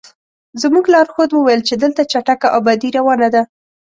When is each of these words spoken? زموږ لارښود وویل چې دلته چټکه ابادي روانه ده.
زموږ 0.61 0.85
لارښود 0.93 1.29
وویل 1.33 1.61
چې 1.67 1.73
دلته 1.83 2.01
چټکه 2.11 2.47
ابادي 2.57 2.89
روانه 2.97 3.27
ده. 3.33 3.41